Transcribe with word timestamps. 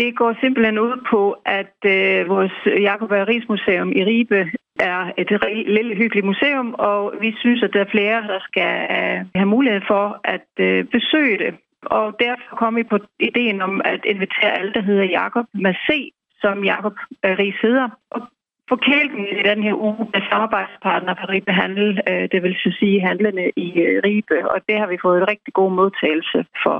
Det 0.00 0.16
går 0.20 0.32
simpelthen 0.40 0.78
ud 0.78 0.96
på, 1.10 1.22
at 1.60 1.76
øh, 1.94 2.28
vores 2.28 2.56
Jakob 2.88 3.10
Ries 3.10 3.48
Museum 3.48 3.88
i 3.92 4.02
Ribe 4.04 4.40
er 4.90 5.00
et 5.18 5.30
lille 5.76 5.94
hyggeligt 5.94 6.26
museum, 6.26 6.74
og 6.78 7.14
vi 7.20 7.30
synes, 7.38 7.62
at 7.62 7.72
der 7.72 7.80
er 7.80 7.94
flere, 7.96 8.18
der 8.32 8.40
skal 8.48 8.72
øh, 8.96 9.18
have 9.34 9.50
mulighed 9.56 9.82
for 9.92 10.20
at 10.24 10.48
øh, 10.58 10.84
besøge 10.84 11.38
det. 11.38 11.52
Og 11.82 12.16
derfor 12.20 12.56
kom 12.56 12.76
vi 12.76 12.82
på 12.82 12.98
ideen 13.20 13.62
om 13.62 13.80
at 13.84 14.00
invitere 14.04 14.52
alle, 14.58 14.72
der 14.72 14.82
hedder 14.82 15.04
Jakob 15.04 15.46
med 15.54 15.74
C, 15.86 16.12
som 16.42 16.64
Jakob 16.64 16.94
Ries 17.24 17.60
hedder. 17.62 17.88
Og 18.10 18.20
forkælken 18.68 19.24
i 19.40 19.42
den 19.50 19.62
her 19.62 19.74
uge 19.74 20.06
med 20.14 20.22
samarbejdspartner 20.30 21.14
for 21.20 21.28
Ribe 21.32 21.52
Handel, 21.52 22.00
øh, 22.08 22.28
det 22.32 22.42
vil 22.42 22.56
sige 22.78 23.06
handlende 23.08 23.50
i 23.56 23.68
øh, 23.84 24.00
Ribe, 24.04 24.50
og 24.52 24.58
det 24.68 24.76
har 24.78 24.86
vi 24.86 24.98
fået 25.04 25.18
en 25.18 25.28
rigtig 25.28 25.52
god 25.54 25.70
modtagelse 25.72 26.44
for. 26.64 26.78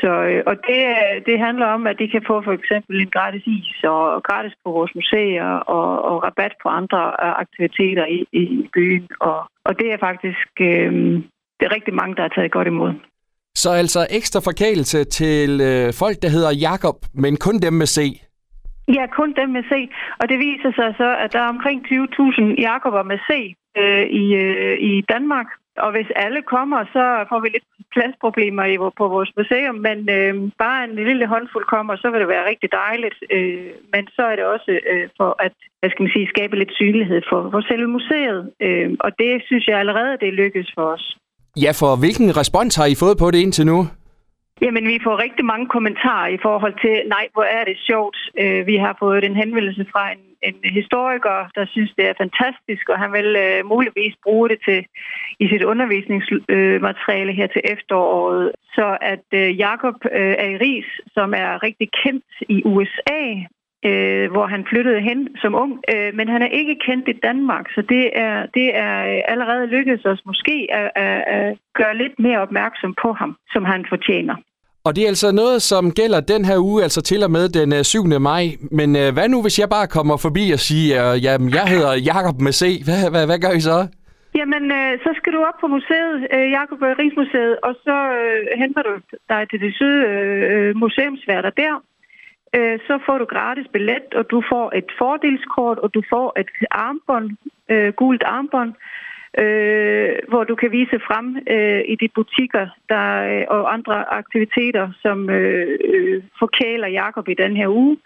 Så, 0.00 0.12
øh, 0.30 0.42
og 0.46 0.56
det, 0.68 0.82
det 1.26 1.38
handler 1.38 1.66
om, 1.66 1.86
at 1.86 1.98
de 1.98 2.08
kan 2.08 2.24
få 2.26 2.42
for 2.42 2.52
eksempel 2.52 3.00
en 3.00 3.10
gratis 3.10 3.46
is 3.46 3.84
og 3.84 4.22
gratis 4.22 4.54
på 4.64 4.70
vores 4.70 4.94
museer 4.94 5.50
og, 5.76 6.02
og 6.04 6.22
rabat 6.24 6.54
på 6.62 6.68
andre 6.68 7.02
øh, 7.22 7.32
aktiviteter 7.44 8.06
i, 8.06 8.18
i 8.32 8.68
byen. 8.74 9.08
Og, 9.20 9.38
og 9.64 9.78
det 9.78 9.92
er 9.92 9.98
faktisk 10.08 10.50
øh, 10.60 11.22
det 11.62 11.68
er 11.68 11.76
rigtig 11.78 11.94
mange, 11.94 12.14
der 12.16 12.22
har 12.22 12.32
taget 12.36 12.52
godt 12.52 12.68
imod. 12.74 12.92
Så 13.54 13.70
altså 13.82 14.00
ekstra 14.18 14.40
forkælelse 14.50 15.04
til 15.04 15.50
øh, 15.70 15.92
folk, 16.02 16.16
der 16.22 16.30
hedder 16.36 16.52
Jakob, 16.68 16.96
men 17.22 17.32
kun 17.46 17.56
dem 17.66 17.74
med 17.80 17.88
C? 17.96 17.98
Ja, 18.96 19.04
kun 19.18 19.30
dem 19.40 19.48
med 19.56 19.64
C. 19.70 19.72
Og 20.20 20.24
det 20.30 20.38
viser 20.38 20.72
sig 20.78 20.94
så, 21.02 21.08
at 21.24 21.32
der 21.32 21.40
er 21.46 21.48
omkring 21.56 21.78
20.000 21.86 22.60
Jakober 22.68 23.02
med 23.02 23.18
C 23.28 23.30
øh, 23.80 24.04
i, 24.22 24.24
øh, 24.44 24.76
i 24.90 24.92
Danmark. 25.12 25.48
Og 25.84 25.90
hvis 25.94 26.10
alle 26.16 26.42
kommer, 26.54 26.80
så 26.96 27.04
får 27.30 27.40
vi 27.40 27.48
lidt 27.48 27.68
pladsproblemer 27.94 28.64
i, 28.72 28.76
på 29.00 29.04
vores 29.14 29.30
museum, 29.38 29.76
men 29.88 29.98
øh, 30.16 30.32
bare 30.64 30.78
en 30.84 30.94
lille 31.08 31.26
håndfuld 31.32 31.66
kommer, 31.74 31.94
så 31.96 32.06
vil 32.10 32.20
det 32.22 32.28
være 32.34 32.48
rigtig 32.50 32.68
dejligt. 32.82 33.18
Øh, 33.36 33.70
men 33.92 34.02
så 34.16 34.22
er 34.30 34.34
det 34.36 34.44
også 34.54 34.70
øh, 34.92 35.06
for 35.18 35.30
at 35.46 35.54
hvad 35.80 35.90
skal 35.90 36.02
man 36.02 36.14
sige, 36.16 36.32
skabe 36.34 36.54
lidt 36.56 36.72
synlighed 36.80 37.20
for, 37.30 37.40
for 37.52 37.60
selve 37.70 37.88
museet. 37.96 38.40
Øh, 38.66 38.88
og 39.04 39.10
det 39.20 39.32
synes 39.48 39.64
jeg 39.68 39.76
allerede, 39.82 40.12
det 40.24 40.40
lykkes 40.42 40.68
for 40.76 40.84
os. 40.94 41.04
Ja, 41.64 41.72
for 41.80 41.90
hvilken 42.02 42.36
respons 42.40 42.76
har 42.76 42.86
I 42.86 42.94
fået 43.02 43.16
på 43.18 43.30
det 43.30 43.38
indtil 43.38 43.66
nu? 43.66 43.78
Jamen, 44.64 44.84
vi 44.92 44.98
får 45.04 45.22
rigtig 45.24 45.44
mange 45.44 45.66
kommentarer 45.66 46.28
i 46.36 46.38
forhold 46.42 46.74
til, 46.84 46.94
nej, 47.08 47.26
hvor 47.32 47.42
er 47.42 47.64
det 47.64 47.76
sjovt. 47.88 48.18
Øh, 48.40 48.66
vi 48.66 48.76
har 48.76 48.96
fået 48.98 49.24
en 49.24 49.36
henvendelse 49.36 49.86
fra 49.92 50.12
en, 50.12 50.22
en 50.48 50.56
historiker, 50.78 51.36
der 51.54 51.64
synes, 51.66 51.92
det 51.96 52.04
er 52.08 52.20
fantastisk, 52.24 52.88
og 52.88 52.98
han 52.98 53.12
vil 53.12 53.28
uh, 53.44 53.68
muligvis 53.68 54.14
bruge 54.24 54.48
det 54.48 54.58
til 54.68 54.80
i 55.38 55.48
sit 55.48 55.62
undervisningsmateriale 55.62 57.32
her 57.32 57.46
til 57.46 57.62
efteråret. 57.64 58.52
Så 58.76 58.98
at 59.00 59.26
uh, 59.32 59.58
Jakob 59.58 59.94
uh, 60.04 60.34
Aris, 60.48 60.88
som 61.16 61.34
er 61.34 61.62
rigtig 61.62 61.88
kendt 62.02 62.30
i 62.48 62.62
USA, 62.64 63.22
øh, 63.88 64.30
hvor 64.30 64.46
han 64.46 64.66
flyttede 64.70 65.00
hen 65.00 65.36
som 65.42 65.54
ung, 65.54 65.72
øh, 65.94 66.14
men 66.14 66.28
han 66.28 66.42
er 66.42 66.50
ikke 66.60 66.76
kendt 66.86 67.08
i 67.08 67.20
Danmark, 67.28 67.66
så 67.74 67.82
det 67.88 68.04
er, 68.26 68.46
det 68.54 68.76
er 68.76 69.22
allerede 69.32 69.66
lykkedes 69.66 70.04
os 70.04 70.22
måske 70.26 70.68
at, 70.70 70.90
at, 70.96 71.24
at 71.36 71.58
gøre 71.74 71.96
lidt 71.96 72.18
mere 72.18 72.40
opmærksom 72.40 72.94
på 73.02 73.12
ham, 73.12 73.36
som 73.52 73.64
han 73.64 73.86
fortjener. 73.88 74.36
Og 74.86 74.96
det 74.96 75.04
er 75.04 75.08
altså 75.08 75.32
noget, 75.32 75.62
som 75.62 75.84
gælder 76.00 76.20
den 76.20 76.44
her 76.44 76.58
uge, 76.58 76.82
altså 76.82 77.02
til 77.02 77.20
og 77.26 77.30
med 77.30 77.48
den 77.58 77.68
øh, 77.72 77.82
7. 77.84 78.04
Maj. 78.30 78.44
Men 78.78 78.88
øh, 78.96 79.08
hvad 79.14 79.28
nu, 79.28 79.42
hvis 79.42 79.58
jeg 79.58 79.68
bare 79.76 79.86
kommer 79.96 80.16
forbi 80.16 80.44
og 80.56 80.60
siger, 80.68 81.12
øh, 81.12 81.24
jamen, 81.24 81.48
jeg 81.58 81.66
hedder 81.74 81.92
Jakob 82.10 82.36
med 82.46 82.52
C. 82.60 82.62
Hvad, 82.86 83.00
hvad, 83.12 83.24
hvad 83.30 83.38
gør 83.44 83.52
I 83.58 83.60
så? 83.70 83.78
Jamen, 84.40 84.64
øh, 84.78 84.92
så 85.04 85.10
skal 85.18 85.32
du 85.32 85.40
op 85.48 85.58
på 85.60 85.66
museet, 85.76 86.14
øh, 86.34 86.46
Jakob 86.58 86.78
øh, 86.82 86.92
Rigsmuseet, 87.00 87.54
og 87.66 87.72
så 87.84 87.96
øh, 88.20 88.40
henter 88.62 88.82
du 88.88 88.92
dig 89.32 89.42
til 89.50 89.58
det 89.64 89.72
søde 89.78 90.00
øh, 90.52 90.76
museumsværter 90.82 91.52
der. 91.62 91.74
Øh, 92.56 92.76
så 92.86 92.94
får 93.06 93.16
du 93.18 93.24
gratis 93.34 93.66
billet, 93.72 94.08
og 94.18 94.24
du 94.32 94.38
får 94.52 94.66
et 94.80 94.90
fordelskort, 95.00 95.78
og 95.78 95.88
du 95.94 96.02
får 96.12 96.28
et 96.40 96.50
armbånd, 96.70 97.28
øh, 97.72 97.90
gult 98.00 98.22
armbånd, 98.36 98.72
øh, 99.42 99.91
hvor 100.32 100.44
du 100.50 100.54
kan 100.62 100.70
vise 100.78 100.98
frem 101.08 101.26
øh, 101.54 101.82
i 101.92 101.94
de 102.02 102.08
butikker 102.18 102.64
der, 102.92 103.06
øh, 103.30 103.44
og 103.54 103.60
andre 103.76 103.96
aktiviteter, 104.20 104.84
som 105.04 105.18
øh, 105.30 105.78
øh, 105.92 106.16
forkæler 106.42 106.88
Jakob 107.00 107.26
i 107.28 107.40
den 107.42 107.52
her 107.60 107.68
uge. 107.80 107.96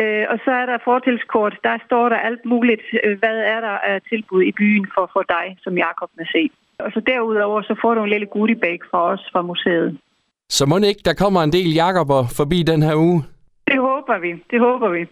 Øh, 0.00 0.24
og 0.32 0.36
så 0.44 0.50
er 0.60 0.66
der 0.70 0.86
fortilskort. 0.90 1.54
Der 1.68 1.76
står 1.86 2.04
der 2.12 2.18
alt 2.28 2.44
muligt. 2.52 2.84
Øh, 3.04 3.18
hvad 3.22 3.38
er 3.54 3.60
der 3.66 3.76
af 3.90 3.96
tilbud 4.10 4.42
i 4.50 4.52
byen 4.60 4.86
for, 4.94 5.04
for 5.14 5.24
dig, 5.34 5.46
som 5.64 5.72
Jakob 5.84 6.10
må 6.18 6.24
se? 6.34 6.42
Og 6.84 6.90
så 6.94 7.00
derudover 7.10 7.62
så 7.62 7.74
får 7.82 7.94
du 7.94 8.00
en 8.02 8.10
lille 8.14 8.26
goodiebag 8.26 8.78
fra 8.90 9.00
os 9.12 9.22
fra 9.32 9.42
museet. 9.42 9.98
Så 10.48 10.66
må 10.66 10.76
ikke, 10.76 11.02
der 11.04 11.14
kommer 11.22 11.40
en 11.42 11.52
del 11.52 11.70
Jakober 11.74 12.20
forbi 12.36 12.58
den 12.62 12.82
her 12.82 12.94
uge? 12.96 13.20
Det 13.70 13.78
håber 13.88 14.18
vi. 14.24 14.30
Det 14.50 14.60
håber 14.60 14.88
vi. 14.96 15.02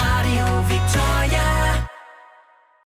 Radio 0.00 0.46